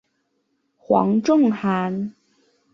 [0.79, 2.15] 黄仲涵。